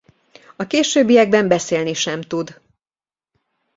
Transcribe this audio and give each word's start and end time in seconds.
A 0.55 0.67
későbbiekben 0.67 1.47
beszélni 1.47 1.93
sem 1.93 2.21
tud. 2.21 2.61